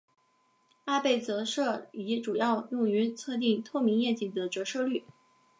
[0.85, 5.03] 阿贝折射仪主要用于测定透明液体的折射率。